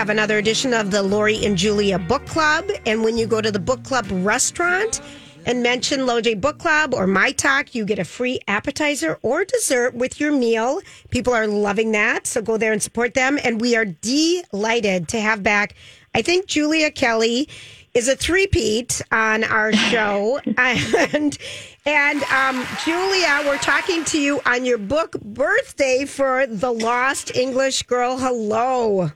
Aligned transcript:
have 0.00 0.08
another 0.08 0.38
edition 0.38 0.72
of 0.72 0.90
the 0.90 1.02
Lori 1.02 1.44
and 1.44 1.58
Julia 1.58 1.98
Book 1.98 2.24
Club. 2.24 2.64
And 2.86 3.04
when 3.04 3.18
you 3.18 3.26
go 3.26 3.42
to 3.42 3.50
the 3.50 3.58
book 3.58 3.84
club 3.84 4.06
restaurant 4.10 5.02
and 5.44 5.62
mention 5.62 6.00
Loj 6.00 6.40
Book 6.40 6.58
Club 6.58 6.94
or 6.94 7.06
My 7.06 7.32
Talk, 7.32 7.74
you 7.74 7.84
get 7.84 7.98
a 7.98 8.04
free 8.06 8.40
appetizer 8.48 9.18
or 9.20 9.44
dessert 9.44 9.92
with 9.94 10.18
your 10.18 10.32
meal. 10.32 10.80
People 11.10 11.34
are 11.34 11.46
loving 11.46 11.92
that. 11.92 12.26
So 12.26 12.40
go 12.40 12.56
there 12.56 12.72
and 12.72 12.82
support 12.82 13.12
them. 13.12 13.38
And 13.44 13.60
we 13.60 13.76
are 13.76 13.84
delighted 13.84 15.06
to 15.08 15.20
have 15.20 15.42
back, 15.42 15.74
I 16.14 16.22
think, 16.22 16.46
Julia 16.46 16.90
Kelly 16.90 17.46
is 17.92 18.08
a 18.08 18.16
three-peat 18.16 19.02
on 19.12 19.44
our 19.44 19.70
show. 19.74 20.40
and 20.56 21.36
and 21.84 22.22
um, 22.22 22.66
Julia, 22.86 23.42
we're 23.44 23.58
talking 23.58 24.06
to 24.06 24.18
you 24.18 24.40
on 24.46 24.64
your 24.64 24.78
book 24.78 25.20
birthday 25.20 26.06
for 26.06 26.46
The 26.46 26.72
Lost 26.72 27.36
English 27.36 27.82
Girl. 27.82 28.16
Hello. 28.16 29.10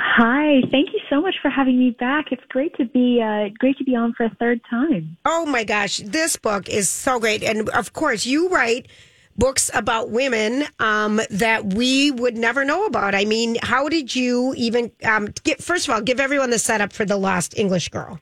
Hi, 0.00 0.60
thank 0.70 0.92
you 0.92 1.00
so 1.10 1.20
much 1.20 1.34
for 1.42 1.50
having 1.50 1.76
me 1.76 1.90
back. 1.90 2.26
It's 2.30 2.42
great 2.50 2.72
to 2.76 2.84
be 2.84 3.20
uh, 3.20 3.48
great 3.58 3.76
to 3.78 3.84
be 3.84 3.96
on 3.96 4.12
for 4.12 4.26
a 4.26 4.34
third 4.38 4.60
time. 4.70 5.16
Oh 5.24 5.44
my 5.44 5.64
gosh, 5.64 5.98
this 5.98 6.36
book 6.36 6.68
is 6.68 6.88
so 6.88 7.18
great, 7.18 7.42
and 7.42 7.68
of 7.70 7.92
course, 7.94 8.24
you 8.24 8.48
write 8.48 8.86
books 9.36 9.72
about 9.74 10.10
women 10.10 10.64
um, 10.78 11.20
that 11.30 11.74
we 11.74 12.12
would 12.12 12.36
never 12.36 12.64
know 12.64 12.86
about. 12.86 13.16
I 13.16 13.24
mean, 13.24 13.56
how 13.60 13.88
did 13.88 14.14
you 14.14 14.54
even 14.56 14.92
um, 15.02 15.34
get? 15.42 15.60
First 15.60 15.88
of 15.88 15.94
all, 15.94 16.00
give 16.00 16.20
everyone 16.20 16.50
the 16.50 16.60
setup 16.60 16.92
for 16.92 17.04
the 17.04 17.16
Lost 17.16 17.58
English 17.58 17.88
Girl. 17.88 18.20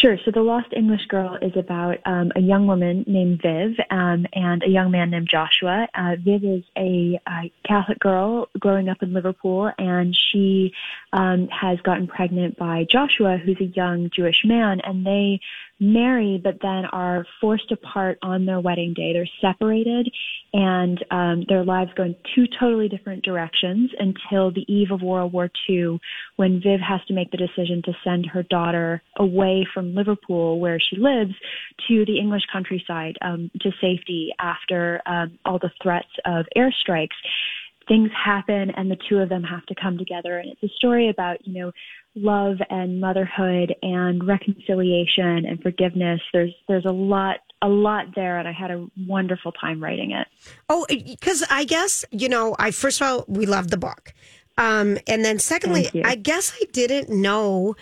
Sure. 0.00 0.16
So 0.24 0.30
The 0.30 0.40
Lost 0.40 0.68
English 0.74 1.04
Girl 1.08 1.36
is 1.42 1.52
about 1.56 1.98
um, 2.06 2.32
a 2.34 2.40
young 2.40 2.66
woman 2.66 3.04
named 3.06 3.42
Viv 3.42 3.76
um, 3.90 4.26
and 4.32 4.62
a 4.62 4.68
young 4.68 4.90
man 4.90 5.10
named 5.10 5.28
Joshua. 5.30 5.86
Uh, 5.94 6.16
Viv 6.18 6.42
is 6.42 6.62
a, 6.78 7.20
a 7.28 7.52
Catholic 7.68 7.98
girl 7.98 8.48
growing 8.58 8.88
up 8.88 9.02
in 9.02 9.12
Liverpool, 9.12 9.70
and 9.76 10.16
she 10.16 10.72
um, 11.12 11.48
has 11.48 11.78
gotten 11.82 12.06
pregnant 12.06 12.56
by 12.56 12.86
Joshua, 12.90 13.36
who's 13.36 13.60
a 13.60 13.64
young 13.64 14.08
Jewish 14.08 14.42
man, 14.42 14.80
and 14.84 15.04
they 15.04 15.38
marry, 15.80 16.40
but 16.42 16.58
then 16.62 16.84
are 16.92 17.26
forced 17.40 17.72
apart 17.72 18.18
on 18.22 18.44
their 18.44 18.60
wedding 18.60 18.92
day. 18.94 19.12
They're 19.12 19.28
separated, 19.40 20.10
and 20.52 21.02
um, 21.10 21.44
their 21.48 21.64
lives 21.64 21.90
go 21.96 22.04
in 22.04 22.14
two 22.34 22.44
totally 22.58 22.88
different 22.88 23.24
directions 23.24 23.90
until 23.98 24.52
the 24.52 24.64
eve 24.72 24.90
of 24.90 25.02
World 25.02 25.32
War 25.32 25.50
II, 25.68 25.98
when 26.36 26.60
Viv 26.62 26.80
has 26.80 27.00
to 27.08 27.14
make 27.14 27.30
the 27.30 27.36
decision 27.36 27.82
to 27.86 27.92
send 28.04 28.26
her 28.26 28.42
daughter 28.44 29.02
away 29.16 29.66
from 29.72 29.94
Liverpool, 29.94 30.60
where 30.60 30.78
she 30.78 30.96
lives, 30.96 31.32
to 31.88 32.04
the 32.04 32.18
English 32.18 32.42
countryside 32.52 33.16
um, 33.22 33.50
to 33.60 33.70
safety 33.80 34.30
after 34.38 35.00
um, 35.06 35.38
all 35.44 35.58
the 35.58 35.70
threats 35.82 36.08
of 36.26 36.46
airstrikes 36.56 37.08
things 37.90 38.08
happen 38.12 38.70
and 38.70 38.88
the 38.88 38.96
two 39.08 39.18
of 39.18 39.28
them 39.28 39.42
have 39.42 39.66
to 39.66 39.74
come 39.74 39.98
together 39.98 40.38
and 40.38 40.48
it's 40.48 40.62
a 40.62 40.68
story 40.76 41.08
about 41.08 41.44
you 41.44 41.60
know 41.60 41.72
love 42.14 42.56
and 42.70 43.00
motherhood 43.00 43.74
and 43.82 44.26
reconciliation 44.26 45.44
and 45.44 45.60
forgiveness. 45.60 46.20
There's 46.32 46.54
there's 46.68 46.84
a 46.84 46.92
lot 46.92 47.38
a 47.62 47.68
lot 47.68 48.14
there 48.14 48.38
and 48.38 48.48
I 48.48 48.52
had 48.52 48.70
a 48.70 48.86
wonderful 49.06 49.52
time 49.52 49.82
writing 49.82 50.12
it. 50.12 50.26
Oh, 50.68 50.86
cuz 51.20 51.44
I 51.50 51.64
guess, 51.64 52.04
you 52.10 52.28
know, 52.28 52.54
I 52.58 52.70
first 52.70 53.00
of 53.00 53.06
all 53.06 53.24
we 53.28 53.44
love 53.46 53.70
the 53.70 53.76
book. 53.76 54.14
Um 54.56 54.98
and 55.08 55.24
then 55.24 55.38
secondly, 55.38 55.90
I 56.04 56.14
guess 56.14 56.56
I 56.60 56.66
didn't 56.72 57.10
know 57.10 57.76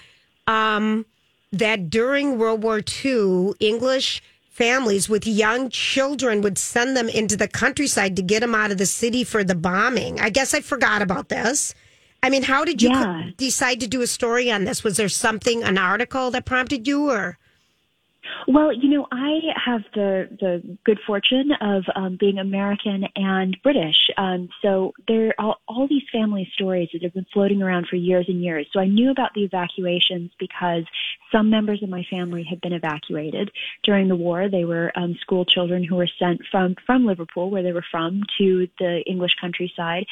um 0.46 1.06
that 1.52 1.90
during 1.90 2.38
World 2.38 2.62
War 2.62 2.80
II, 3.04 3.52
English 3.60 4.22
families 4.58 5.08
with 5.08 5.24
young 5.24 5.70
children 5.70 6.40
would 6.40 6.58
send 6.58 6.96
them 6.96 7.08
into 7.08 7.36
the 7.36 7.46
countryside 7.46 8.16
to 8.16 8.22
get 8.22 8.40
them 8.40 8.56
out 8.56 8.72
of 8.72 8.78
the 8.78 8.86
city 8.86 9.22
for 9.22 9.44
the 9.44 9.54
bombing. 9.54 10.18
I 10.18 10.30
guess 10.30 10.52
I 10.52 10.60
forgot 10.60 11.00
about 11.00 11.28
this. 11.28 11.76
I 12.24 12.28
mean, 12.28 12.42
how 12.42 12.64
did 12.64 12.82
you 12.82 12.90
yeah. 12.90 13.30
decide 13.36 13.78
to 13.78 13.86
do 13.86 14.02
a 14.02 14.06
story 14.08 14.50
on 14.50 14.64
this? 14.64 14.82
Was 14.82 14.96
there 14.96 15.08
something, 15.08 15.62
an 15.62 15.78
article 15.78 16.32
that 16.32 16.44
prompted 16.44 16.88
you, 16.88 17.08
or? 17.08 17.38
Well, 18.46 18.72
you 18.72 18.88
know, 18.88 19.06
I 19.12 19.40
have 19.64 19.82
the 19.94 20.28
the 20.40 20.78
good 20.84 20.98
fortune 21.06 21.50
of 21.60 21.84
um, 21.94 22.16
being 22.18 22.38
American 22.38 23.04
and 23.16 23.56
British, 23.62 23.96
um, 24.16 24.48
so 24.62 24.92
there 25.06 25.34
are 25.38 25.56
all, 25.66 25.86
these 25.88 26.02
family 26.12 26.48
stories 26.52 26.88
that 26.92 27.02
have 27.02 27.14
been 27.14 27.26
floating 27.32 27.62
around 27.62 27.86
for 27.88 27.96
years 27.96 28.26
and 28.28 28.42
years. 28.42 28.66
So 28.72 28.80
I 28.80 28.86
knew 28.86 29.10
about 29.10 29.30
the 29.34 29.42
evacuations 29.42 30.30
because 30.38 30.84
some 31.32 31.48
members 31.50 31.82
of 31.82 31.88
my 31.88 32.04
family 32.10 32.44
had 32.48 32.60
been 32.60 32.72
evacuated 32.72 33.50
during 33.84 34.08
the 34.08 34.16
war. 34.16 34.48
They 34.48 34.64
were 34.64 34.92
um, 34.96 35.16
school 35.20 35.44
children 35.44 35.82
who 35.84 35.96
were 35.96 36.08
sent 36.18 36.40
from 36.50 36.74
from 36.86 37.06
Liverpool, 37.06 37.50
where 37.50 37.62
they 37.62 37.72
were 37.72 37.84
from, 37.90 38.22
to 38.38 38.68
the 38.78 39.02
English 39.06 39.32
countryside. 39.40 40.04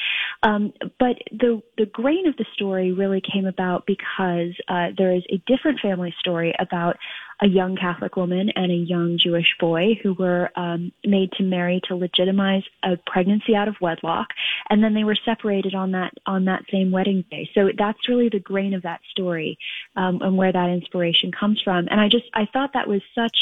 Um, 0.43 0.73
but 0.99 1.17
the 1.31 1.63
the 1.77 1.87
grain 1.87 2.27
of 2.27 2.37
the 2.37 2.47
story 2.55 2.93
really 2.93 3.21
came 3.21 3.47
about 3.47 3.87
because 3.87 4.55
uh, 4.69 4.89
there 4.97 5.15
is 5.15 5.23
a 5.31 5.43
different 5.47 5.81
family 5.81 6.15
story 6.21 6.55
about 6.59 6.97
a 7.41 7.47
young 7.47 7.77
Catholic 7.77 8.17
woman 8.17 8.51
and 8.57 8.73
a 8.73 8.75
young 8.75 9.19
Jewish 9.19 9.55
boy 9.61 9.99
who 10.03 10.15
were 10.15 10.51
um, 10.57 10.93
made 11.05 11.33
to 11.33 11.43
marry 11.43 11.81
to 11.85 11.95
legitimize 11.95 12.63
a 12.83 12.97
pregnancy 13.07 13.55
out 13.55 13.69
of 13.69 13.77
wedlock, 13.81 14.29
and 14.71 14.83
then 14.83 14.95
they 14.95 15.05
were 15.05 15.17
separated 15.25 15.75
on 15.75 15.93
that 15.93 16.13
on 16.25 16.47
that 16.47 16.65
same 16.71 16.91
wedding 16.91 17.25
day. 17.31 17.49
So 17.55 17.71
that's 17.77 18.09
really 18.09 18.29
the 18.31 18.41
grain 18.41 18.75
of 18.75 18.83
that 18.83 19.01
story 19.11 19.59
um, 19.97 20.21
and 20.23 20.37
where 20.37 20.53
that 20.53 20.71
inspiration 20.71 21.31
comes 21.31 21.61
from. 21.63 21.89
And 21.91 22.01
I 22.01 22.09
just 22.09 22.25
I 22.35 22.47
thought 22.53 22.71
that 22.73 22.89
was 22.89 23.03
such 23.15 23.37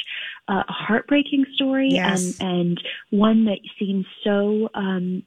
a 0.49 0.65
heartbreaking 0.69 1.47
story 1.55 1.91
yes. 1.93 2.41
and 2.41 2.55
and 2.55 2.84
one 3.11 3.44
that 3.47 3.59
seems 3.78 4.06
so. 4.25 4.69
Um, 4.75 5.22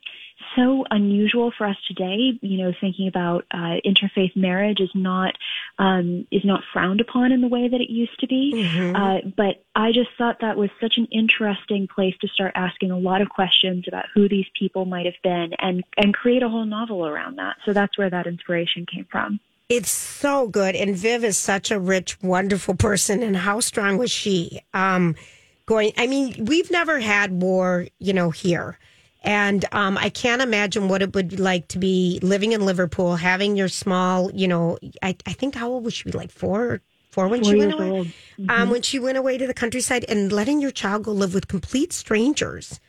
so 0.55 0.85
unusual 0.89 1.51
for 1.57 1.67
us 1.67 1.75
today. 1.87 2.37
You 2.41 2.57
know, 2.57 2.73
thinking 2.79 3.07
about 3.07 3.45
uh, 3.51 3.77
interfaith 3.85 4.35
marriage 4.35 4.79
is 4.79 4.89
not 4.93 5.35
um, 5.77 6.27
is 6.31 6.43
not 6.45 6.61
frowned 6.73 7.01
upon 7.01 7.31
in 7.31 7.41
the 7.41 7.47
way 7.47 7.67
that 7.67 7.81
it 7.81 7.89
used 7.89 8.19
to 8.19 8.27
be. 8.27 8.53
Mm-hmm. 8.55 8.95
Uh, 8.95 9.17
but 9.35 9.63
I 9.75 9.91
just 9.91 10.09
thought 10.17 10.37
that 10.41 10.57
was 10.57 10.69
such 10.81 10.97
an 10.97 11.07
interesting 11.11 11.87
place 11.87 12.15
to 12.21 12.27
start 12.27 12.51
asking 12.55 12.91
a 12.91 12.97
lot 12.97 13.21
of 13.21 13.29
questions 13.29 13.85
about 13.87 14.05
who 14.13 14.27
these 14.29 14.47
people 14.57 14.85
might 14.85 15.05
have 15.05 15.21
been, 15.23 15.53
and 15.59 15.83
and 15.97 16.13
create 16.13 16.43
a 16.43 16.49
whole 16.49 16.65
novel 16.65 17.05
around 17.05 17.37
that. 17.37 17.57
So 17.65 17.73
that's 17.73 17.97
where 17.97 18.09
that 18.09 18.27
inspiration 18.27 18.85
came 18.85 19.07
from. 19.11 19.39
It's 19.69 19.89
so 19.89 20.47
good, 20.47 20.75
and 20.75 20.95
Viv 20.95 21.23
is 21.23 21.37
such 21.37 21.71
a 21.71 21.79
rich, 21.79 22.21
wonderful 22.21 22.75
person. 22.75 23.21
And 23.21 23.35
how 23.35 23.59
strong 23.59 23.97
was 23.97 24.11
she? 24.11 24.61
Um, 24.73 25.15
going, 25.67 25.91
I 25.97 26.07
mean, 26.07 26.45
we've 26.45 26.71
never 26.71 26.99
had 26.99 27.41
war, 27.41 27.87
you 27.99 28.13
know, 28.13 28.31
here. 28.31 28.79
And 29.23 29.65
um, 29.71 29.97
I 29.97 30.09
can't 30.09 30.41
imagine 30.41 30.87
what 30.87 31.01
it 31.01 31.13
would 31.13 31.29
be 31.29 31.37
like 31.37 31.67
to 31.69 31.79
be 31.79 32.19
living 32.21 32.51
in 32.51 32.65
Liverpool, 32.65 33.15
having 33.15 33.57
your 33.57 33.67
small, 33.67 34.31
you 34.31 34.47
know, 34.47 34.77
I, 35.01 35.15
I 35.25 35.33
think 35.33 35.55
how 35.55 35.69
old 35.69 35.83
was 35.83 35.95
she? 35.95 36.11
Like 36.11 36.31
four, 36.31 36.81
four 37.09 37.27
when 37.27 37.43
four 37.43 37.51
she 37.51 37.57
went 37.57 37.73
away. 37.73 37.99
Um, 37.99 38.05
mm-hmm. 38.05 38.49
Um, 38.49 38.69
when 38.69 38.81
she 38.83 38.99
went 38.99 39.17
away 39.17 39.37
to 39.37 39.47
the 39.47 39.53
countryside 39.53 40.05
and 40.07 40.31
letting 40.31 40.61
your 40.61 40.71
child 40.71 41.03
go 41.03 41.11
live 41.11 41.33
with 41.33 41.47
complete 41.47 41.91
strangers, 41.93 42.79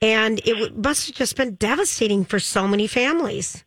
and 0.00 0.40
it 0.44 0.76
must 0.76 1.06
have 1.06 1.16
just 1.16 1.36
been 1.36 1.54
devastating 1.54 2.24
for 2.24 2.38
so 2.38 2.68
many 2.68 2.86
families. 2.86 3.64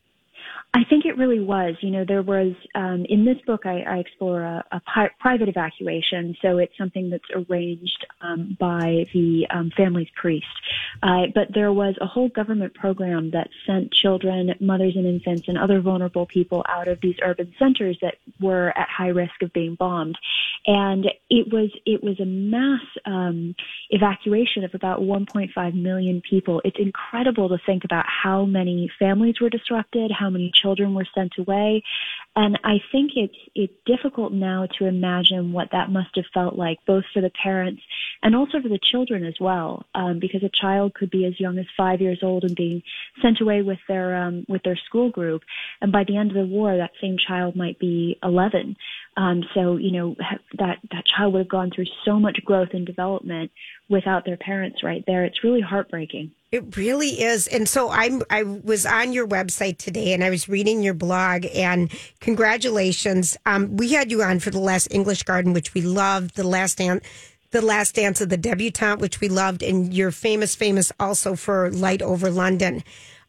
I 0.75 0.83
think 0.89 1.05
it 1.05 1.17
really 1.17 1.39
was. 1.39 1.75
You 1.79 1.89
know, 1.89 2.03
there 2.05 2.21
was 2.21 2.53
um, 2.75 3.05
in 3.07 3.23
this 3.23 3.37
book 3.47 3.65
I, 3.65 3.79
I 3.83 3.97
explore 3.99 4.41
a, 4.41 4.61
a 4.73 4.81
pi- 4.81 5.11
private 5.21 5.47
evacuation, 5.47 6.35
so 6.41 6.57
it's 6.57 6.77
something 6.77 7.09
that's 7.09 7.23
arranged 7.33 8.05
um, 8.19 8.57
by 8.59 9.05
the 9.13 9.47
um, 9.51 9.71
family's 9.77 10.09
priest. 10.19 10.45
Uh, 11.01 11.27
but 11.33 11.47
there 11.53 11.71
was 11.71 11.95
a 12.01 12.05
whole 12.05 12.27
government 12.27 12.73
program 12.73 13.31
that 13.31 13.47
sent 13.65 13.93
children, 13.93 14.53
mothers 14.59 14.97
and 14.97 15.05
infants, 15.05 15.43
and 15.47 15.57
other 15.57 15.79
vulnerable 15.79 16.25
people 16.25 16.65
out 16.67 16.89
of 16.89 16.99
these 16.99 17.15
urban 17.23 17.53
centers 17.57 17.97
that 18.01 18.15
were 18.41 18.77
at 18.77 18.89
high 18.89 19.07
risk 19.07 19.41
of 19.43 19.53
being 19.53 19.75
bombed, 19.75 20.17
and 20.67 21.05
it 21.29 21.53
was 21.53 21.69
it 21.85 22.03
was 22.03 22.19
a 22.19 22.25
mass 22.25 22.83
um, 23.05 23.55
evacuation 23.91 24.65
of 24.65 24.75
about 24.75 24.99
1.5 24.99 25.73
million 25.73 26.21
people. 26.29 26.61
It's 26.65 26.79
incredible 26.79 27.47
to 27.47 27.57
think 27.65 27.85
about 27.85 28.03
how 28.09 28.43
many 28.43 28.91
families 28.99 29.39
were 29.39 29.49
disrupted, 29.49 30.11
how 30.11 30.29
many 30.29 30.51
children 30.51 30.64
children 30.65 30.95
were 30.95 31.07
sent 31.13 31.33
away. 31.37 31.83
And 32.37 32.59
I 32.65 32.81
think 32.91 33.11
it's 33.15 33.37
it's 33.55 33.73
difficult 33.85 34.33
now 34.33 34.67
to 34.77 34.85
imagine 34.85 35.53
what 35.53 35.69
that 35.71 35.89
must 35.89 36.09
have 36.15 36.25
felt 36.33 36.55
like, 36.55 36.79
both 36.85 37.05
for 37.13 37.21
the 37.21 37.31
parents 37.41 37.81
and 38.21 38.35
also 38.35 38.61
for 38.61 38.67
the 38.67 38.79
children 38.91 39.23
as 39.23 39.35
well, 39.39 39.85
um, 39.95 40.19
because 40.19 40.43
a 40.43 40.49
child 40.49 40.93
could 40.93 41.09
be 41.09 41.25
as 41.25 41.39
young 41.39 41.57
as 41.57 41.65
five 41.77 42.01
years 42.01 42.19
old 42.23 42.43
and 42.43 42.55
being 42.55 42.83
sent 43.21 43.39
away 43.39 43.61
with 43.61 43.79
their 43.87 44.17
um, 44.17 44.45
with 44.49 44.63
their 44.63 44.77
school 44.85 45.09
group, 45.09 45.43
and 45.79 45.93
by 45.93 46.03
the 46.03 46.17
end 46.17 46.31
of 46.31 46.35
the 46.35 46.45
war, 46.45 46.75
that 46.75 46.91
same 47.01 47.17
child 47.17 47.55
might 47.55 47.79
be 47.79 48.17
11. 48.21 48.75
Um, 49.15 49.43
so 49.53 49.77
you 49.77 49.91
know 49.91 50.15
that 50.57 50.79
that 50.91 51.05
child 51.05 51.33
would 51.33 51.39
have 51.39 51.49
gone 51.49 51.71
through 51.73 51.85
so 52.03 52.19
much 52.19 52.39
growth 52.43 52.69
and 52.73 52.85
development 52.85 53.51
without 53.87 54.25
their 54.25 54.37
parents 54.37 54.83
right 54.83 55.05
there. 55.07 55.23
It's 55.23 55.43
really 55.43 55.61
heartbreaking. 55.61 56.31
It 56.51 56.77
really 56.77 57.21
is. 57.21 57.47
And 57.47 57.67
so 57.67 57.89
I'm 57.89 58.21
I 58.29 58.43
was 58.43 58.85
on 58.85 59.13
your 59.13 59.27
website 59.27 59.77
today 59.77 60.13
and 60.13 60.23
I 60.23 60.29
was 60.29 60.47
reading 60.47 60.81
your 60.83 60.93
blog 60.93 61.45
and 61.53 61.91
congratulations. 62.25 63.37
Um, 63.45 63.77
we 63.77 63.93
had 63.93 64.09
you 64.09 64.23
on 64.23 64.39
for 64.39 64.49
the 64.49 64.59
last 64.59 64.87
English 64.89 65.21
Garden, 65.23 65.53
which 65.53 65.75
we 65.75 65.81
loved, 65.81 66.35
the 66.35 66.43
last 66.43 66.79
dance 66.79 67.05
the 67.51 67.61
last 67.61 67.95
dance 67.95 68.19
of 68.19 68.27
the 68.27 68.35
debutante, 68.35 68.99
which 68.99 69.21
we 69.21 69.29
loved, 69.29 69.63
and 69.63 69.93
you're 69.93 70.11
famous, 70.11 70.55
famous 70.55 70.91
also 70.99 71.35
for 71.35 71.71
Light 71.71 72.01
Over 72.01 72.29
London. 72.29 72.83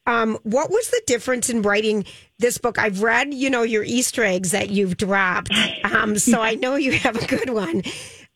Um, 0.05 0.37
what 0.43 0.69
was 0.69 0.89
the 0.89 1.01
difference 1.07 1.49
in 1.49 1.63
writing 1.63 2.05
this 2.41 2.59
book? 2.59 2.77
I've 2.77 3.03
read, 3.03 3.33
you 3.33 3.51
know, 3.51 3.63
your 3.63 3.85
Easter 3.85 4.25
eggs 4.25 4.51
that 4.51 4.71
you've 4.71 4.97
dropped. 4.97 5.53
Um, 5.85 6.19
so 6.19 6.41
I 6.41 6.57
know 6.57 6.75
you 6.75 6.93
have 6.93 7.15
a 7.23 7.27
good 7.27 7.51
one 7.51 7.85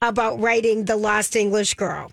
about 0.00 0.38
writing 0.38 0.84
The 0.84 0.96
Lost 0.96 1.34
English 1.34 1.74
Girl. 1.74 2.12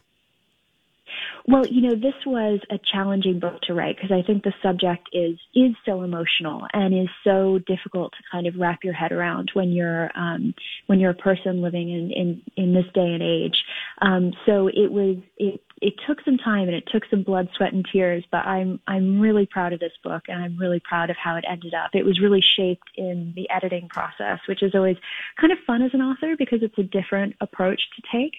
Well, 1.50 1.66
you 1.66 1.82
know, 1.82 1.96
this 1.96 2.14
was 2.26 2.60
a 2.70 2.78
challenging 2.92 3.40
book 3.40 3.62
to 3.64 3.74
write 3.74 3.96
because 3.96 4.12
I 4.12 4.22
think 4.22 4.44
the 4.44 4.54
subject 4.62 5.08
is 5.14 5.38
is 5.56 5.72
so 5.86 6.04
emotional 6.04 6.68
and 6.74 6.94
is 6.94 7.08
so 7.24 7.60
difficult 7.66 8.12
to 8.12 8.18
kind 8.30 8.48
of 8.48 8.56
wrap 8.56 8.80
your 8.84 8.94
head 8.94 9.14
around 9.14 9.52
when 9.54 9.72
you're 9.72 10.12
um, 10.14 10.54
when 10.88 11.00
you're 11.00 11.12
a 11.12 11.16
person 11.16 11.62
living 11.62 11.90
in 11.90 12.12
in, 12.12 12.42
in 12.58 12.74
this 12.74 12.86
day 12.94 13.14
and 13.14 13.24
age. 13.24 13.64
Um, 14.02 14.34
so 14.46 14.68
it 14.68 14.92
was 14.92 15.18
it 15.38 15.62
it 15.82 15.94
took 16.08 16.20
some 16.26 16.38
time 16.38 16.68
and 16.68 16.76
it 16.76 16.88
took 16.92 17.04
some 17.10 17.22
blood, 17.22 17.50
sweat, 17.56 17.74
and 17.74 17.88
tears, 17.92 18.24
but 18.32 18.46
I'm 18.46 18.80
I'm 18.88 19.20
really 19.20 19.46
proud 19.46 19.74
of 19.74 19.80
this 19.80 19.92
book 20.04 20.24
and 20.28 20.42
I'm 20.42 20.58
really 20.58 20.80
proud 20.80 21.10
of 21.10 21.18
how 21.18 21.36
it 21.36 21.46
ended 21.50 21.74
up. 21.74 21.92
It 21.94 22.04
was 22.04 22.20
really 22.20 22.42
shaped 22.42 22.90
in 22.96 23.34
the 23.36 23.50
editing 23.50 23.88
process, 23.90 24.40
which 24.48 24.64
is 24.64 24.74
always 24.74 24.98
kind 25.40 25.54
of 25.54 25.60
fun 25.68 25.84
as 25.84 25.94
an 25.94 26.02
author 26.02 26.36
because 26.38 26.64
it's 26.64 26.78
a 26.78 26.84
different 26.84 27.36
approach 27.42 27.82
to 27.96 28.02
take. 28.12 28.34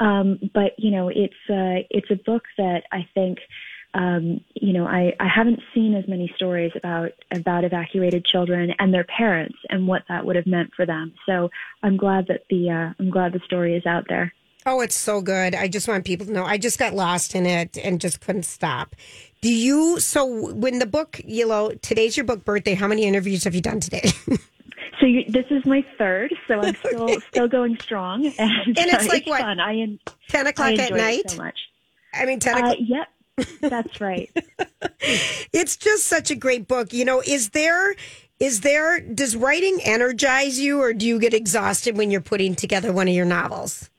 Um, 0.00 0.38
but 0.52 0.72
you 0.78 0.90
know, 0.90 1.08
it's 1.08 1.34
uh, 1.48 1.86
it's 1.90 2.10
a 2.10 2.16
book 2.16 2.44
that 2.58 2.82
I 2.92 3.08
think. 3.14 3.38
Um, 3.92 4.42
you 4.54 4.72
know, 4.72 4.86
I, 4.86 5.14
I 5.18 5.26
haven't 5.26 5.58
seen 5.74 5.96
as 5.96 6.06
many 6.06 6.32
stories 6.36 6.70
about 6.76 7.10
about 7.32 7.64
evacuated 7.64 8.24
children 8.24 8.72
and 8.78 8.94
their 8.94 9.02
parents 9.02 9.58
and 9.68 9.88
what 9.88 10.02
that 10.08 10.24
would 10.24 10.36
have 10.36 10.46
meant 10.46 10.70
for 10.76 10.86
them. 10.86 11.12
So 11.26 11.50
I'm 11.82 11.96
glad 11.96 12.28
that 12.28 12.44
the 12.48 12.70
uh, 12.70 12.94
I'm 13.00 13.10
glad 13.10 13.32
the 13.32 13.40
story 13.46 13.74
is 13.74 13.86
out 13.86 14.06
there. 14.08 14.32
Oh, 14.66 14.80
it's 14.80 14.94
so 14.94 15.22
good. 15.22 15.54
I 15.54 15.68
just 15.68 15.88
want 15.88 16.04
people 16.04 16.26
to 16.26 16.32
know. 16.32 16.44
I 16.44 16.58
just 16.58 16.78
got 16.78 16.94
lost 16.94 17.34
in 17.34 17.46
it 17.46 17.78
and 17.78 18.00
just 18.00 18.20
couldn't 18.20 18.44
stop. 18.44 18.94
Do 19.40 19.52
you? 19.52 20.00
So 20.00 20.52
when 20.52 20.78
the 20.78 20.86
book, 20.86 21.20
you 21.24 21.48
know, 21.48 21.72
today's 21.82 22.16
your 22.16 22.24
book 22.24 22.44
birthday. 22.44 22.74
How 22.74 22.86
many 22.86 23.04
interviews 23.04 23.44
have 23.44 23.54
you 23.54 23.62
done 23.62 23.80
today? 23.80 24.10
so 25.00 25.06
you, 25.06 25.24
this 25.28 25.46
is 25.50 25.64
my 25.64 25.84
third, 25.96 26.34
so 26.46 26.60
I'm 26.60 26.74
still 26.86 27.20
still 27.20 27.48
going 27.48 27.78
strong, 27.78 28.26
and, 28.26 28.36
and 28.38 28.76
it's 28.76 29.08
like 29.08 29.22
it's 29.22 29.30
what 29.30 29.40
fun. 29.40 29.60
I 29.60 29.98
ten 30.28 30.46
o'clock 30.46 30.78
at 30.78 30.92
night. 30.92 31.30
so 31.30 31.38
much. 31.38 31.58
I 32.12 32.26
mean, 32.26 32.38
ten 32.38 32.58
o'clock. 32.58 32.76
Uh, 32.78 32.80
yep. 32.80 33.08
That's 33.62 34.00
right. 34.02 34.30
it's 35.52 35.78
just 35.78 36.04
such 36.04 36.30
a 36.30 36.34
great 36.34 36.68
book. 36.68 36.92
You 36.92 37.06
know, 37.06 37.22
is 37.26 37.50
there 37.50 37.94
is 38.38 38.60
there 38.60 39.00
does 39.00 39.36
writing 39.36 39.80
energize 39.84 40.58
you 40.58 40.80
or 40.80 40.92
do 40.92 41.06
you 41.06 41.18
get 41.18 41.34
exhausted 41.34 41.96
when 41.96 42.10
you're 42.10 42.20
putting 42.20 42.54
together 42.54 42.92
one 42.92 43.08
of 43.08 43.14
your 43.14 43.26
novels? 43.26 43.89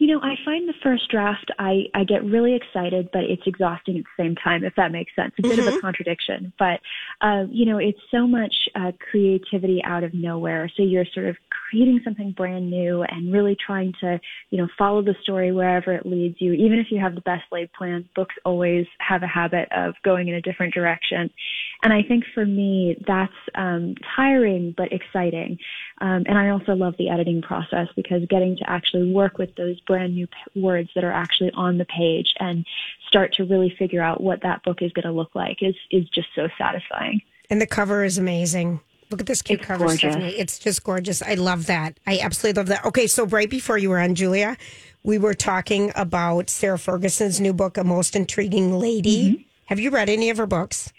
You 0.00 0.06
know, 0.06 0.20
I 0.22 0.34
find 0.46 0.66
the 0.66 0.74
first 0.82 1.10
draft, 1.10 1.50
I, 1.58 1.84
I 1.94 2.04
get 2.04 2.24
really 2.24 2.54
excited, 2.56 3.10
but 3.12 3.24
it's 3.24 3.42
exhausting 3.44 3.98
at 3.98 4.04
the 4.04 4.22
same 4.22 4.34
time, 4.34 4.64
if 4.64 4.74
that 4.76 4.92
makes 4.92 5.14
sense. 5.14 5.34
A 5.38 5.42
bit 5.42 5.52
mm-hmm. 5.52 5.60
of 5.60 5.66
a 5.66 5.70
mm-hmm. 5.72 5.80
contradiction, 5.80 6.54
but, 6.58 6.80
uh, 7.20 7.44
you 7.50 7.66
know, 7.66 7.76
it's 7.76 8.00
so 8.10 8.26
much 8.26 8.54
uh, 8.74 8.92
creativity 9.10 9.82
out 9.84 10.02
of 10.02 10.14
nowhere. 10.14 10.70
So 10.74 10.82
you're 10.82 11.04
sort 11.12 11.26
of 11.26 11.36
creating 11.70 12.00
something 12.04 12.32
brand 12.32 12.68
new 12.68 13.02
and 13.02 13.32
really 13.32 13.56
trying 13.64 13.92
to, 14.00 14.20
you 14.50 14.58
know, 14.58 14.68
follow 14.76 15.02
the 15.02 15.14
story 15.22 15.52
wherever 15.52 15.92
it 15.92 16.04
leads 16.04 16.40
you. 16.40 16.52
Even 16.52 16.78
if 16.78 16.88
you 16.90 16.98
have 16.98 17.14
the 17.14 17.20
best 17.20 17.44
laid 17.52 17.72
plans, 17.72 18.04
books 18.16 18.34
always 18.44 18.86
have 18.98 19.22
a 19.22 19.26
habit 19.26 19.68
of 19.70 19.94
going 20.04 20.28
in 20.28 20.34
a 20.34 20.40
different 20.40 20.74
direction. 20.74 21.30
And 21.82 21.92
I 21.92 22.02
think 22.02 22.24
for 22.34 22.44
me, 22.44 22.96
that's 23.06 23.32
um, 23.54 23.94
tiring 24.16 24.74
but 24.76 24.92
exciting. 24.92 25.58
Um, 26.00 26.24
and 26.26 26.36
I 26.36 26.48
also 26.50 26.72
love 26.72 26.94
the 26.98 27.08
editing 27.08 27.40
process 27.40 27.86
because 27.94 28.22
getting 28.28 28.56
to 28.56 28.68
actually 28.68 29.12
work 29.12 29.38
with 29.38 29.54
those 29.56 29.78
brand 29.80 30.14
new 30.14 30.26
p- 30.26 30.60
words 30.60 30.90
that 30.94 31.04
are 31.04 31.12
actually 31.12 31.50
on 31.54 31.78
the 31.78 31.84
page 31.86 32.34
and 32.40 32.66
start 33.06 33.32
to 33.34 33.44
really 33.44 33.74
figure 33.78 34.02
out 34.02 34.20
what 34.20 34.42
that 34.42 34.62
book 34.64 34.82
is 34.82 34.92
going 34.92 35.06
to 35.06 35.12
look 35.12 35.34
like 35.34 35.58
is 35.62 35.74
is 35.90 36.08
just 36.08 36.28
so 36.34 36.48
satisfying. 36.58 37.20
And 37.48 37.60
the 37.60 37.66
cover 37.66 38.04
is 38.04 38.18
amazing. 38.18 38.80
Look 39.10 39.20
at 39.20 39.26
this 39.26 39.42
cute 39.42 39.60
it's 39.60 39.66
cover, 39.66 39.86
gorgeous. 39.86 40.00
Stephanie. 40.00 40.38
It's 40.38 40.58
just 40.58 40.84
gorgeous. 40.84 41.20
I 41.22 41.34
love 41.34 41.66
that. 41.66 41.98
I 42.06 42.20
absolutely 42.20 42.60
love 42.60 42.68
that. 42.68 42.84
Okay, 42.84 43.06
so 43.06 43.26
right 43.26 43.50
before 43.50 43.76
you 43.76 43.90
were 43.90 43.98
on, 43.98 44.14
Julia, 44.14 44.56
we 45.02 45.18
were 45.18 45.34
talking 45.34 45.92
about 45.96 46.48
Sarah 46.48 46.78
Ferguson's 46.78 47.40
new 47.40 47.52
book, 47.52 47.76
A 47.76 47.84
Most 47.84 48.14
Intriguing 48.14 48.78
Lady. 48.78 49.32
Mm-hmm. 49.32 49.42
Have 49.66 49.80
you 49.80 49.90
read 49.90 50.08
any 50.08 50.30
of 50.30 50.36
her 50.36 50.46
books? 50.46 50.92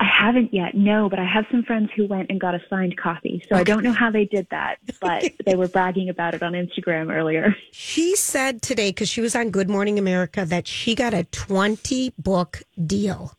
I 0.00 0.04
haven't 0.04 0.52
yet, 0.52 0.74
no, 0.74 1.08
but 1.08 1.18
I 1.18 1.24
have 1.24 1.44
some 1.50 1.62
friends 1.62 1.90
who 1.94 2.06
went 2.08 2.30
and 2.30 2.40
got 2.40 2.54
a 2.54 2.60
signed 2.68 2.96
copy. 2.96 3.44
So 3.48 3.54
okay. 3.54 3.60
I 3.60 3.64
don't 3.64 3.84
know 3.84 3.92
how 3.92 4.10
they 4.10 4.24
did 4.24 4.48
that, 4.50 4.78
but 5.00 5.30
they 5.44 5.54
were 5.54 5.68
bragging 5.68 6.08
about 6.08 6.34
it 6.34 6.42
on 6.42 6.54
Instagram 6.54 7.14
earlier. 7.14 7.54
She 7.70 8.16
said 8.16 8.62
today, 8.62 8.90
because 8.90 9.08
she 9.08 9.20
was 9.20 9.36
on 9.36 9.50
Good 9.50 9.70
Morning 9.70 9.98
America, 9.98 10.44
that 10.44 10.66
she 10.66 10.94
got 10.94 11.14
a 11.14 11.24
20 11.24 12.14
book 12.18 12.62
deal. 12.84 13.36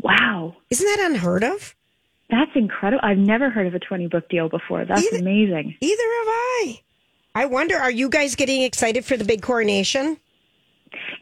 Wow. 0.00 0.56
Isn't 0.70 0.86
that 0.86 1.10
unheard 1.10 1.44
of? 1.44 1.76
That's 2.30 2.50
incredible. 2.54 3.00
I've 3.04 3.18
never 3.18 3.50
heard 3.50 3.66
of 3.66 3.74
a 3.74 3.78
20 3.78 4.08
book 4.08 4.28
deal 4.28 4.48
before. 4.48 4.84
That's 4.84 5.06
either, 5.06 5.18
amazing. 5.18 5.76
Either 5.80 6.02
have 6.02 6.28
I. 6.28 6.80
I 7.34 7.46
wonder, 7.46 7.76
are 7.76 7.90
you 7.90 8.08
guys 8.08 8.34
getting 8.34 8.62
excited 8.62 9.04
for 9.04 9.16
the 9.16 9.24
big 9.24 9.42
coronation? 9.42 10.18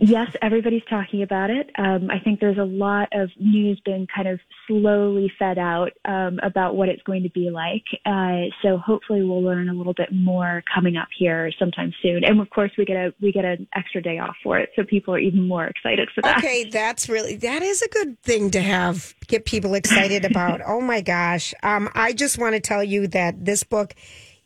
Yes, 0.05 0.35
everybody's 0.43 0.83
talking 0.91 1.23
about 1.23 1.51
it. 1.51 1.71
Um, 1.79 2.11
I 2.11 2.19
think 2.19 2.41
there's 2.41 2.59
a 2.59 2.65
lot 2.65 3.09
of 3.13 3.31
news 3.39 3.81
being 3.85 4.09
kind 4.13 4.27
of 4.27 4.41
slowly 4.67 5.33
fed 5.39 5.59
out 5.59 5.93
um, 6.05 6.41
about 6.43 6.75
what 6.75 6.89
it's 6.89 7.03
going 7.05 7.23
to 7.23 7.31
be 7.31 7.51
like. 7.51 7.85
Uh, 8.05 8.51
so 8.63 8.79
hopefully 8.79 9.23
we'll 9.23 9.45
learn 9.45 9.69
a 9.69 9.73
little 9.73 9.95
bit 9.95 10.09
more 10.13 10.65
coming 10.75 10.97
up 10.97 11.07
here 11.17 11.53
sometime 11.57 11.95
soon. 12.03 12.25
And 12.25 12.41
of 12.41 12.51
course 12.51 12.73
we 12.77 12.85
get 12.85 12.97
a 12.97 13.15
we 13.21 13.31
get 13.31 13.45
an 13.45 13.69
extra 13.77 14.03
day 14.03 14.19
off 14.19 14.35
for 14.43 14.59
it, 14.59 14.71
so 14.75 14.83
people 14.83 15.15
are 15.15 15.21
even 15.21 15.47
more 15.47 15.67
excited 15.67 16.09
for 16.13 16.21
that. 16.23 16.39
Okay, 16.39 16.65
that's 16.65 17.09
really 17.09 17.37
that 17.37 17.63
is 17.63 17.81
a 17.81 17.89
good 17.89 18.21
thing 18.23 18.51
to 18.51 18.61
have 18.61 19.15
get 19.29 19.45
people 19.45 19.75
excited 19.75 20.25
about. 20.25 20.61
oh 20.67 20.81
my 20.81 21.01
gosh, 21.01 21.55
um, 21.63 21.89
I 21.95 22.13
just 22.13 22.39
want 22.39 22.57
to 22.57 22.61
tell 22.61 22.83
you 22.83 23.07
that 23.09 23.45
this 23.45 23.63
book 23.63 23.95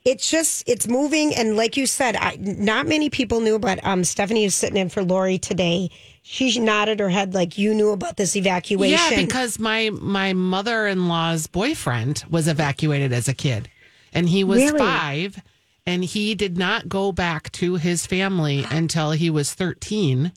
it's 0.07 0.31
just 0.31 0.63
it's 0.69 0.87
moving 0.87 1.35
and 1.35 1.57
like 1.57 1.77
you 1.77 1.85
said 1.85 2.17
I, 2.17 2.37
not 2.41 2.87
many 2.87 3.11
people 3.11 3.41
knew 3.41 3.59
but 3.59 3.85
um, 3.85 4.05
stephanie 4.05 4.45
is 4.45 4.55
sitting 4.55 4.77
in 4.77 4.89
for 4.89 5.03
lori 5.03 5.37
today 5.37 5.91
she 6.23 6.59
nodded 6.59 7.01
her 7.01 7.11
head 7.11 7.35
like 7.35 7.59
you 7.59 7.75
knew 7.75 7.91
about 7.91 8.17
this 8.17 8.37
evacuation 8.37 8.99
yeah 8.99 9.21
because 9.21 9.59
my 9.59 9.91
my 9.91 10.33
mother-in-law's 10.33 11.49
boyfriend 11.49 12.25
was 12.31 12.49
evacuated 12.49 13.13
as 13.13 13.29
a 13.29 13.35
kid 13.35 13.69
and 14.13 14.29
he 14.29 14.45
was 14.45 14.63
really? 14.63 14.79
five 14.79 15.43
and 15.85 16.05
he 16.05 16.35
did 16.35 16.57
not 16.57 16.89
go 16.89 17.13
back 17.13 17.51
to 17.53 17.75
his 17.75 18.07
family 18.07 18.65
until 18.71 19.11
he 19.11 19.29
was 19.29 19.53
13 19.53 20.33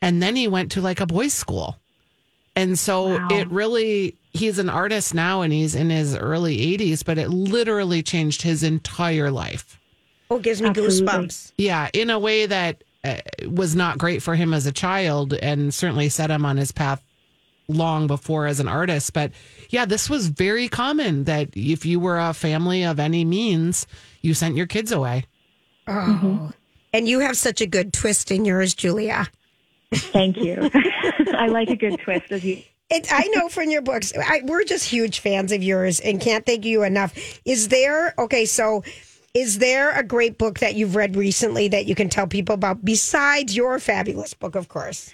and 0.00 0.22
then 0.22 0.36
he 0.36 0.48
went 0.48 0.72
to 0.72 0.80
like 0.80 1.00
a 1.00 1.06
boys 1.06 1.34
school 1.34 1.76
and 2.56 2.78
so 2.78 3.18
wow. 3.18 3.28
it 3.30 3.48
really 3.50 4.16
he's 4.32 4.58
an 4.58 4.68
artist 4.68 5.14
now 5.14 5.42
and 5.42 5.52
he's 5.52 5.74
in 5.74 5.90
his 5.90 6.16
early 6.16 6.56
80s, 6.78 7.04
but 7.04 7.18
it 7.18 7.28
literally 7.28 8.02
changed 8.02 8.42
his 8.42 8.62
entire 8.62 9.30
life. 9.30 9.78
Oh, 10.30 10.38
gives 10.38 10.62
me 10.62 10.68
Absolutely. 10.68 11.06
goosebumps. 11.06 11.52
Yeah, 11.58 11.90
in 11.92 12.10
a 12.10 12.18
way 12.18 12.46
that 12.46 12.82
uh, 13.04 13.16
was 13.48 13.76
not 13.76 13.98
great 13.98 14.22
for 14.22 14.34
him 14.34 14.54
as 14.54 14.66
a 14.66 14.72
child 14.72 15.34
and 15.34 15.74
certainly 15.74 16.08
set 16.08 16.30
him 16.30 16.46
on 16.46 16.56
his 16.56 16.72
path 16.72 17.02
long 17.68 18.06
before 18.06 18.46
as 18.46 18.60
an 18.60 18.68
artist. 18.68 19.12
But 19.12 19.32
yeah, 19.70 19.84
this 19.84 20.08
was 20.08 20.28
very 20.28 20.68
common 20.68 21.24
that 21.24 21.50
if 21.54 21.84
you 21.84 22.00
were 22.00 22.18
a 22.18 22.32
family 22.32 22.84
of 22.84 22.98
any 22.98 23.24
means, 23.24 23.86
you 24.20 24.34
sent 24.34 24.56
your 24.56 24.66
kids 24.66 24.92
away. 24.92 25.26
Oh, 25.86 25.92
mm-hmm. 25.92 26.46
and 26.92 27.08
you 27.08 27.20
have 27.20 27.36
such 27.36 27.60
a 27.60 27.66
good 27.66 27.92
twist 27.92 28.30
in 28.30 28.44
yours, 28.44 28.74
Julia. 28.74 29.26
Thank 29.92 30.38
you. 30.38 30.70
I 31.34 31.48
like 31.48 31.68
a 31.68 31.76
good 31.76 31.98
twist, 32.00 32.30
as 32.30 32.44
you 32.44 32.62
it, 32.92 33.06
I 33.10 33.28
know 33.28 33.48
from 33.48 33.70
your 33.70 33.82
books, 33.82 34.12
I, 34.16 34.42
we're 34.44 34.64
just 34.64 34.88
huge 34.88 35.20
fans 35.20 35.52
of 35.52 35.62
yours 35.62 36.00
and 36.00 36.20
can't 36.20 36.44
thank 36.44 36.64
you 36.64 36.82
enough. 36.82 37.40
Is 37.44 37.68
there, 37.68 38.14
okay, 38.18 38.44
so 38.44 38.84
is 39.34 39.58
there 39.58 39.98
a 39.98 40.02
great 40.02 40.36
book 40.38 40.58
that 40.58 40.74
you've 40.74 40.94
read 40.94 41.16
recently 41.16 41.68
that 41.68 41.86
you 41.86 41.94
can 41.94 42.08
tell 42.08 42.26
people 42.26 42.54
about 42.54 42.84
besides 42.84 43.56
your 43.56 43.78
fabulous 43.78 44.34
book, 44.34 44.54
of 44.54 44.68
course? 44.68 45.12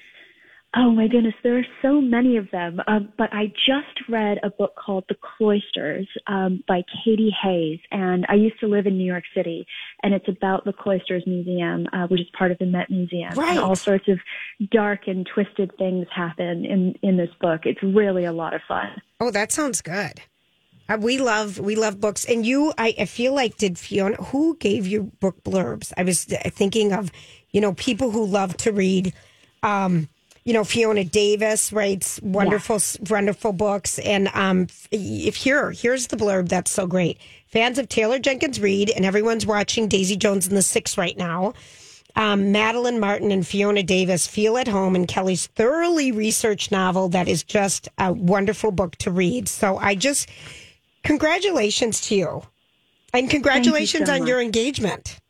Oh 0.77 0.91
my 0.91 1.09
goodness, 1.09 1.35
there 1.43 1.59
are 1.59 1.67
so 1.81 1.99
many 1.99 2.37
of 2.37 2.51
them. 2.51 2.79
Um, 2.87 3.11
but 3.17 3.33
I 3.33 3.47
just 3.47 4.07
read 4.07 4.39
a 4.43 4.51
book 4.51 4.75
called 4.77 5.05
The 5.09 5.17
Cloisters 5.39 6.07
um, 6.27 6.63
by 6.69 6.83
Katy 7.05 7.35
Hays, 7.43 7.79
and 7.91 8.27
I 8.29 8.35
used 8.35 8.61
to 8.61 8.67
live 8.67 8.87
in 8.87 8.99
New 8.99 9.07
York 9.07 9.25
City, 9.35 9.67
and 10.03 10.13
it's 10.13 10.29
about 10.29 10.67
the 10.67 10.75
Cloisters 10.75 11.23
Museum, 11.27 11.87
uh, 11.95 12.07
which 12.09 12.21
is 12.21 12.27
part 12.37 12.53
of 12.53 12.59
the 12.59 12.67
Met 12.67 12.91
Museum, 12.91 13.33
right. 13.35 13.51
and 13.51 13.59
all 13.59 13.77
sorts 13.77 14.09
of 14.09 14.19
dark 14.71 15.09
and 15.09 15.27
twisted 15.33 15.73
things 15.79 16.07
happen 16.15 16.67
in 16.67 16.95
in 17.03 17.17
this 17.17 17.31
book. 17.41 17.63
It's 17.65 17.83
really 17.83 18.27
a 18.27 18.33
lot 18.33 18.53
of 18.53 18.61
fun. 18.69 18.89
Oh, 19.21 19.31
that 19.31 19.51
sounds 19.51 19.81
good. 19.81 20.21
Uh, 20.87 20.99
we 21.01 21.17
love 21.17 21.59
we 21.59 21.77
love 21.77 21.99
books, 21.99 22.27
and 22.27 22.45
you, 22.45 22.75
I, 22.77 22.95
I 22.99 23.05
feel 23.07 23.33
like 23.33 23.57
did 23.57 23.79
Fiona 23.79 24.17
who 24.17 24.55
gave 24.59 24.87
you 24.87 25.13
book 25.19 25.43
blurbs? 25.45 25.95
I 25.97 26.03
was 26.03 26.25
thinking 26.25 26.93
of, 26.93 27.11
you 27.53 27.63
know, 27.63 27.73
people 27.73 28.11
who 28.11 28.27
love 28.27 28.55
to 28.59 28.71
read. 28.71 29.15
Um, 29.63 30.09
you 30.49 30.55
know, 30.55 30.65
Fiona 30.65 31.05
Davis 31.05 31.75
writes 31.75 32.19
wonderful, 32.23 32.79
yeah. 32.79 33.07
wonderful 33.11 33.53
books. 33.53 33.99
And 33.99 34.31
um, 34.33 34.69
if 34.91 35.37
here, 35.37 35.73
here's 35.73 36.07
the 36.07 36.17
blurb 36.17 36.49
that's 36.49 36.71
so 36.71 36.87
great. 36.87 37.19
Fans 37.49 37.77
of 37.77 37.91
Taylor 37.91 38.19
Jenkins 38.19 38.59
Reid 38.59 38.89
and 38.89 39.05
everyone's 39.05 39.45
watching 39.45 39.89
Daisy 39.89 40.17
Jones 40.17 40.49
and 40.49 40.57
the 40.57 40.63
Six 40.63 40.97
right 40.97 41.19
now. 41.19 41.53
um, 42.19 42.51
Madeline 42.51 42.99
Martin 42.99 43.31
and 43.31 43.47
Fiona 43.47 43.83
Davis 43.83 44.27
feel 44.27 44.59
at 44.59 44.67
home 44.69 44.97
in 44.97 45.07
Kelly's 45.07 45.47
thoroughly 45.47 46.11
researched 46.11 46.73
novel 46.73 47.09
that 47.11 47.29
is 47.29 47.45
just 47.45 47.89
a 47.97 48.13
wonderful 48.13 48.73
book 48.73 48.97
to 48.97 49.11
read. 49.11 49.49
So 49.49 49.79
I 49.79 49.95
just, 49.95 50.29
congratulations 51.05 52.01
to 52.09 52.17
you. 52.17 52.43
And 53.15 53.31
congratulations 53.31 54.09
so 54.09 54.15
on 54.15 54.27
your 54.27 54.41
engagement. 54.41 55.21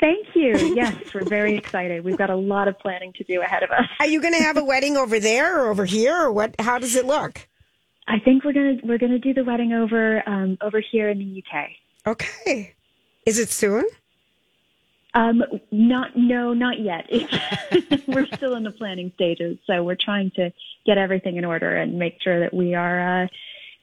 Thank 0.00 0.28
you. 0.34 0.56
Yes, 0.74 0.96
we're 1.14 1.24
very 1.24 1.56
excited. 1.56 2.04
We've 2.04 2.16
got 2.16 2.30
a 2.30 2.36
lot 2.36 2.68
of 2.68 2.78
planning 2.78 3.12
to 3.14 3.24
do 3.24 3.42
ahead 3.42 3.62
of 3.62 3.70
us. 3.70 3.84
Are 4.00 4.06
you 4.06 4.20
going 4.20 4.34
to 4.34 4.42
have 4.42 4.56
a 4.56 4.64
wedding 4.64 4.96
over 4.96 5.20
there 5.20 5.60
or 5.60 5.70
over 5.70 5.84
here 5.84 6.16
or 6.16 6.32
what? 6.32 6.54
How 6.58 6.78
does 6.78 6.96
it 6.96 7.04
look? 7.04 7.46
I 8.08 8.18
think 8.18 8.44
we're 8.44 8.52
gonna 8.52 8.76
we're 8.82 8.98
gonna 8.98 9.20
do 9.20 9.32
the 9.34 9.44
wedding 9.44 9.72
over 9.72 10.28
um, 10.28 10.58
over 10.60 10.80
here 10.80 11.08
in 11.10 11.18
the 11.18 11.44
UK. 11.44 11.68
Okay. 12.06 12.74
Is 13.24 13.38
it 13.38 13.50
soon? 13.50 13.84
Um, 15.14 15.42
not 15.70 16.16
no, 16.16 16.52
not 16.52 16.80
yet. 16.80 17.08
We're 18.08 18.26
still 18.26 18.54
in 18.54 18.62
the 18.62 18.70
planning 18.70 19.12
stages, 19.14 19.58
so 19.66 19.82
we're 19.82 19.96
trying 19.96 20.30
to 20.36 20.52
get 20.86 20.98
everything 20.98 21.36
in 21.36 21.44
order 21.44 21.76
and 21.76 21.98
make 21.98 22.18
sure 22.22 22.40
that 22.40 22.54
we 22.54 22.74
are 22.74 23.24
uh, 23.24 23.26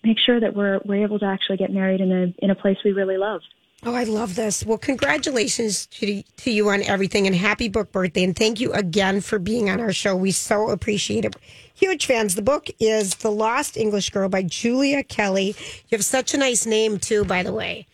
make 0.03 0.17
sure 0.25 0.39
that 0.39 0.55
we're 0.55 0.79
we're 0.85 1.03
able 1.03 1.19
to 1.19 1.25
actually 1.25 1.57
get 1.57 1.71
married 1.71 1.99
in 1.99 2.11
a 2.11 2.33
in 2.43 2.49
a 2.49 2.55
place 2.55 2.77
we 2.83 2.91
really 2.91 3.17
love. 3.17 3.41
Oh, 3.83 3.93
I 3.93 4.05
love 4.05 4.35
this. 4.35 4.65
Well, 4.65 4.79
congratulations 4.79 5.85
to, 5.87 6.23
to 6.23 6.51
you 6.51 6.69
on 6.69 6.81
everything 6.83 7.27
and 7.27 7.35
happy 7.35 7.69
book 7.69 7.91
birthday. 7.91 8.23
And 8.23 8.35
thank 8.35 8.59
you 8.59 8.73
again 8.73 9.21
for 9.21 9.37
being 9.37 9.69
on 9.69 9.79
our 9.79 9.93
show. 9.93 10.15
We 10.15 10.31
so 10.31 10.69
appreciate 10.69 11.25
it. 11.25 11.35
Huge 11.75 12.07
fans. 12.07 12.33
The 12.33 12.41
book 12.41 12.69
is 12.79 13.15
The 13.15 13.31
Lost 13.31 13.77
English 13.77 14.09
Girl 14.09 14.29
by 14.29 14.43
Julia 14.43 15.03
Kelly. 15.03 15.55
You 15.89 15.97
have 15.97 16.03
such 16.03 16.33
a 16.33 16.37
nice 16.37 16.65
name, 16.65 16.97
too, 16.97 17.23
by 17.23 17.43
the 17.43 17.53
way. 17.53 17.85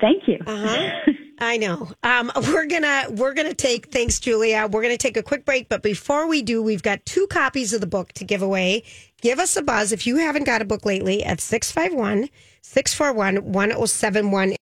Thank 0.00 0.26
you. 0.26 0.38
Uh-huh. 0.46 1.12
I 1.42 1.56
know. 1.56 1.90
Um, 2.02 2.30
we're 2.36 2.66
gonna 2.66 3.06
we're 3.10 3.34
gonna 3.34 3.52
take 3.52 3.90
thanks, 3.90 4.20
Julia. 4.20 4.68
We're 4.70 4.82
gonna 4.82 4.96
take 4.96 5.16
a 5.16 5.22
quick 5.22 5.44
break, 5.44 5.68
but 5.68 5.82
before 5.82 6.28
we 6.28 6.40
do, 6.40 6.62
we've 6.62 6.82
got 6.82 7.04
two 7.04 7.26
copies 7.26 7.72
of 7.72 7.80
the 7.80 7.86
book 7.86 8.12
to 8.12 8.24
give 8.24 8.42
away. 8.42 8.84
Give 9.20 9.38
us 9.40 9.56
a 9.56 9.62
buzz 9.62 9.92
if 9.92 10.06
you 10.06 10.16
haven't 10.18 10.44
got 10.44 10.62
a 10.62 10.64
book 10.64 10.84
lately 10.84 11.24
at 11.24 11.40
651 11.40 12.28
641 12.62 13.44
1071. 13.52 14.50